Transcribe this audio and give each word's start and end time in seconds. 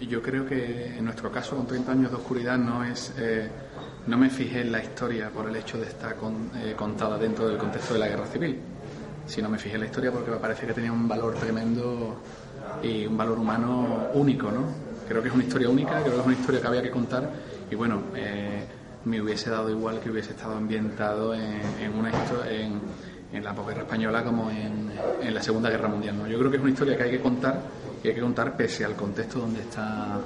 yo 0.00 0.22
creo 0.22 0.46
que 0.46 0.96
en 0.96 1.04
nuestro 1.04 1.30
caso, 1.30 1.56
con 1.56 1.66
30 1.66 1.92
años 1.92 2.10
de 2.10 2.16
oscuridad, 2.16 2.58
no 2.58 2.84
es. 2.84 3.12
Eh, 3.18 3.48
no 4.06 4.16
me 4.16 4.30
fijé 4.30 4.60
en 4.60 4.70
la 4.70 4.82
historia 4.82 5.30
por 5.30 5.48
el 5.48 5.56
hecho 5.56 5.78
de 5.78 5.86
estar 5.86 6.14
eh, 6.14 6.74
contada 6.76 7.18
dentro 7.18 7.48
del 7.48 7.58
contexto 7.58 7.94
de 7.94 8.00
la 8.00 8.08
guerra 8.08 8.26
civil, 8.26 8.60
sino 9.26 9.48
me 9.48 9.58
fijé 9.58 9.74
en 9.74 9.80
la 9.80 9.86
historia 9.86 10.12
porque 10.12 10.30
me 10.30 10.36
parece 10.36 10.66
que 10.66 10.72
tenía 10.72 10.92
un 10.92 11.08
valor 11.08 11.34
tremendo 11.34 12.16
y 12.82 13.04
un 13.06 13.16
valor 13.16 13.38
humano 13.38 14.08
único, 14.14 14.50
¿no? 14.52 14.64
Creo 15.08 15.22
que 15.22 15.28
es 15.28 15.34
una 15.34 15.44
historia 15.44 15.68
única, 15.68 16.00
creo 16.02 16.14
que 16.14 16.20
es 16.20 16.26
una 16.26 16.34
historia 16.34 16.60
que 16.60 16.66
había 16.68 16.82
que 16.82 16.90
contar 16.90 17.28
y 17.68 17.74
bueno, 17.74 18.02
eh, 18.14 18.64
me 19.04 19.20
hubiese 19.20 19.50
dado 19.50 19.70
igual 19.70 20.00
que 20.00 20.10
hubiese 20.10 20.30
estado 20.30 20.56
ambientado 20.56 21.34
en, 21.34 21.92
una 21.96 22.10
en, 22.48 22.80
en 23.32 23.44
la 23.44 23.54
posguerra 23.54 23.82
española 23.82 24.22
como 24.22 24.50
en, 24.50 24.92
en, 25.22 25.34
la 25.34 25.42
Segunda 25.42 25.70
Guerra 25.70 25.88
Mundial. 25.88 26.16
¿no? 26.18 26.26
Yo 26.26 26.38
creo 26.38 26.50
que 26.50 26.56
es 26.56 26.62
una 26.62 26.70
historia 26.70 26.96
que 26.96 27.02
hay 27.04 27.10
que 27.10 27.20
contar 27.20 27.60
y 28.02 28.08
hay 28.08 28.14
que 28.14 28.20
contar 28.20 28.56
pese 28.56 28.84
al 28.84 28.94
contexto 28.94 29.40
donde 29.40 29.60
está, 29.60 30.18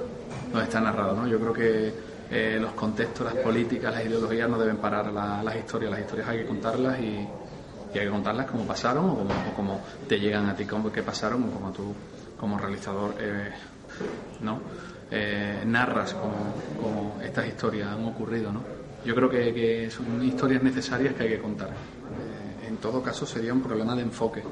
donde 0.51 0.63
está 0.63 0.79
narrado. 0.79 1.15
¿no? 1.15 1.27
Yo 1.27 1.39
creo 1.39 1.53
que 1.53 1.93
eh, 2.29 2.57
los 2.61 2.73
contextos, 2.73 3.25
las 3.25 3.43
políticas, 3.43 3.93
las 3.93 4.05
ideologías 4.05 4.49
no 4.49 4.57
deben 4.59 4.77
parar 4.77 5.11
las 5.11 5.55
historias. 5.55 5.91
Las 5.91 6.01
historias 6.01 6.29
hay 6.29 6.39
que 6.39 6.45
contarlas 6.45 6.99
y, 6.99 7.27
y 7.93 7.99
hay 7.99 8.05
que 8.05 8.11
contarlas 8.11 8.45
como 8.45 8.65
pasaron 8.65 9.09
o 9.09 9.15
como, 9.15 9.53
como, 9.55 9.81
te 10.07 10.19
llegan 10.19 10.47
a 10.49 10.55
ti 10.55 10.65
como 10.65 10.91
que 10.91 11.03
pasaron 11.03 11.43
o 11.43 11.51
como 11.51 11.71
tú 11.71 11.93
como 12.37 12.57
realizador 12.57 13.15
eh, 13.19 13.51
no 14.41 14.59
eh, 15.11 15.63
narras 15.65 16.13
como, 16.13 16.55
como, 16.81 17.21
estas 17.21 17.47
historias 17.47 17.89
han 17.89 18.05
ocurrido 18.05 18.51
no 18.51 18.61
yo 19.05 19.13
creo 19.15 19.29
que, 19.29 19.53
que 19.53 19.91
son 19.91 20.23
historias 20.23 20.63
necesarias 20.63 21.13
que 21.13 21.23
hay 21.23 21.29
que 21.29 21.39
contar 21.39 21.69
en 22.71 22.77
todo 22.77 23.03
caso 23.03 23.25
sería 23.25 23.53
un 23.53 23.61
problema 23.61 23.95
de 23.95 24.01
enfoque 24.01 24.43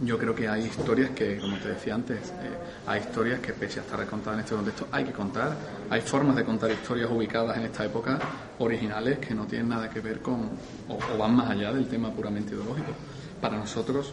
yo 0.00 0.18
creo 0.18 0.34
que 0.34 0.48
hay 0.48 0.64
historias 0.64 1.10
que, 1.10 1.38
como 1.38 1.56
te 1.58 1.68
decía 1.68 1.94
antes, 1.94 2.30
eh, 2.30 2.58
hay 2.86 3.00
historias 3.00 3.40
que 3.40 3.52
pese 3.52 3.80
a 3.80 3.82
estar 3.82 4.04
contadas 4.06 4.38
en 4.38 4.44
este 4.44 4.54
contexto, 4.56 4.88
hay 4.90 5.04
que 5.04 5.12
contar. 5.12 5.56
Hay 5.90 6.00
formas 6.00 6.36
de 6.36 6.44
contar 6.44 6.70
historias 6.70 7.10
ubicadas 7.10 7.56
en 7.56 7.64
esta 7.64 7.84
época 7.84 8.18
originales 8.58 9.18
que 9.18 9.34
no 9.34 9.46
tienen 9.46 9.68
nada 9.68 9.88
que 9.88 10.00
ver 10.00 10.20
con, 10.20 10.50
o, 10.88 11.18
van 11.18 11.36
más 11.36 11.50
allá 11.50 11.72
del 11.72 11.86
tema 11.86 12.10
puramente 12.10 12.54
ideológico. 12.54 12.92
Para 13.40 13.56
nosotros, 13.56 14.12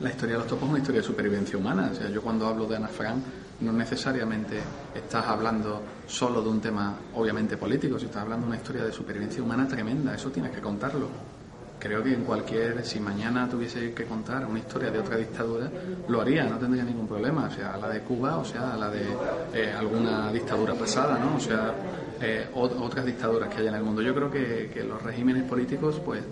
la 0.00 0.10
historia 0.10 0.36
de 0.36 0.40
los 0.40 0.48
topos 0.48 0.64
es 0.64 0.70
una 0.70 0.78
historia 0.78 1.00
de 1.02 1.06
supervivencia 1.06 1.58
humana. 1.58 1.90
O 1.92 1.94
sea, 1.94 2.08
yo 2.08 2.22
cuando 2.22 2.46
hablo 2.46 2.66
de 2.66 2.76
Ana 2.76 2.88
Frank, 2.88 3.18
no 3.60 3.72
necesariamente 3.72 4.58
estás 4.94 5.26
hablando 5.26 5.82
solo 6.06 6.40
de 6.40 6.48
un 6.48 6.60
tema 6.60 6.96
obviamente 7.14 7.56
político, 7.56 7.98
si 7.98 8.06
estás 8.06 8.22
hablando 8.22 8.46
de 8.46 8.52
una 8.52 8.56
historia 8.56 8.84
de 8.84 8.92
supervivencia 8.92 9.42
humana 9.42 9.68
tremenda, 9.68 10.14
eso 10.14 10.30
tienes 10.30 10.52
que 10.52 10.60
contarlo 10.60 11.37
creo 11.78 12.02
que 12.02 12.12
en 12.12 12.24
cualquier, 12.24 12.84
si 12.84 13.00
mañana 13.00 13.48
tuviese 13.48 13.92
que 13.92 14.04
contar 14.04 14.44
una 14.46 14.58
historia 14.58 14.90
de 14.90 14.98
otra 14.98 15.16
dictadura, 15.16 15.70
lo 16.08 16.20
haría, 16.20 16.44
no 16.44 16.56
tendría 16.58 16.84
ningún 16.84 17.06
problema, 17.06 17.46
o 17.46 17.50
sea, 17.50 17.76
la 17.76 17.88
de 17.88 18.00
Cuba, 18.00 18.38
o 18.38 18.44
sea, 18.44 18.76
la 18.76 18.90
de 18.90 19.06
eh, 19.54 19.72
alguna 19.76 20.32
dictadura 20.32 20.74
pasada, 20.74 21.18
¿no? 21.18 21.36
O 21.36 21.40
sea, 21.40 21.72
eh, 22.20 22.48
otras 22.54 23.04
dictaduras 23.04 23.48
que 23.48 23.60
hay 23.60 23.68
en 23.68 23.74
el 23.74 23.82
mundo. 23.82 24.02
Yo 24.02 24.14
creo 24.14 24.30
que, 24.30 24.84
los 24.88 25.02
regímenes 25.02 25.44
políticos, 25.44 26.00
pues, 26.04 26.22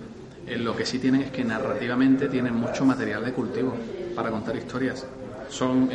eh, 0.47 0.57
lo 0.57 0.77
que 0.77 0.85
sí 0.85 0.99
tienen 0.99 1.23
es 1.23 1.31
que 1.31 1.45
narrativamente 1.45 2.29
tienen 2.29 2.55
mucho 2.55 2.85
material 2.85 3.25
de 3.25 3.33
cultivo 3.33 3.75
para 4.15 4.31
contar 4.31 4.57
historias. 4.57 5.07
Son 5.49 5.89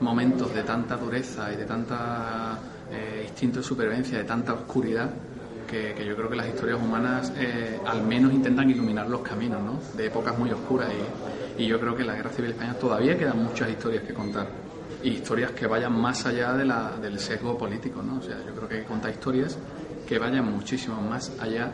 momentos 0.00 0.54
de 0.54 0.62
tanta 0.62 0.96
dureza 0.96 1.52
y 1.52 1.56
de 1.56 1.64
tanta 1.66 2.58
instinto 3.22 3.58
de 3.58 3.64
supervivencia, 3.64 4.16
de 4.16 4.24
tanta 4.24 4.54
oscuridad, 4.54 5.10
que, 5.70 6.04
yo 6.04 6.16
creo 6.16 6.28
que 6.28 6.36
las 6.36 6.48
historias 6.48 6.80
humanas 6.80 7.32
eh, 7.36 7.78
al 7.86 8.02
menos 8.02 8.32
intentan 8.32 8.68
iluminar 8.68 9.08
los 9.08 9.20
caminos 9.20 9.62
¿no? 9.62 9.78
de 9.96 10.06
épocas 10.06 10.36
muy 10.38 10.50
oscuras 10.50 10.88
y, 11.56 11.62
y, 11.62 11.66
yo 11.66 11.78
creo 11.78 11.94
que 11.94 12.02
en 12.02 12.08
la 12.08 12.14
Guerra 12.16 12.30
Civil 12.30 12.50
Española 12.50 12.78
todavía 12.78 13.16
quedan 13.16 13.42
muchas 13.42 13.70
historias 13.70 14.02
que 14.02 14.12
contar 14.12 14.48
y 15.02 15.10
historias 15.10 15.52
que 15.52 15.66
vayan 15.66 15.98
más 15.98 16.26
allá 16.26 16.52
de 16.54 16.64
la, 16.64 16.96
del 17.00 17.18
sesgo 17.18 17.56
político, 17.56 18.02
¿no? 18.02 18.18
O 18.18 18.22
sea, 18.22 18.36
yo 18.44 18.54
creo 18.54 18.68
que 18.68 18.74
hay 18.74 18.80
que 18.82 18.86
contar 18.86 19.10
historias 19.10 19.56
que 20.06 20.18
vayan 20.18 20.44
muchísimo 20.52 21.00
más 21.00 21.32
allá 21.40 21.72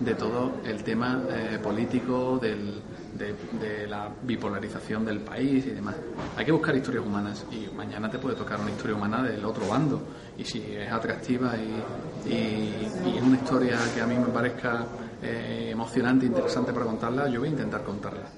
de 0.00 0.14
todo 0.14 0.52
el 0.64 0.82
tema 0.82 1.22
eh, 1.30 1.58
político, 1.62 2.38
del, 2.38 2.82
de, 3.16 3.86
la 3.86 4.10
bipolarización 4.22 5.04
del 5.04 5.20
país 5.20 5.64
y 5.66 5.70
demás. 5.70 5.96
Hay 6.36 6.44
que 6.44 6.52
buscar 6.52 6.76
historias 6.76 7.04
humanas 7.04 7.44
y 7.50 7.74
mañana 7.74 8.10
te 8.10 8.18
puede 8.18 8.36
tocar 8.36 8.60
una 8.60 8.70
historia 8.70 8.96
humana 8.96 9.22
del 9.22 9.44
otro 9.44 9.66
bando 9.68 10.02
y 10.36 10.44
si 10.44 10.60
es 10.60 10.90
atractiva 10.90 11.54
y, 11.56 12.30
y, 12.30 13.16
es 13.16 13.22
una 13.22 13.36
historia 13.36 13.78
que 13.94 14.02
a 14.02 14.06
mí 14.06 14.16
me 14.16 14.26
parezca 14.26 14.86
eh, 15.22 15.70
emocionante, 15.72 16.26
interesante 16.26 16.72
para 16.72 16.84
contarla, 16.84 17.28
yo 17.28 17.40
voy 17.40 17.48
a 17.48 17.52
intentar 17.52 17.82
contarla. 17.82 18.28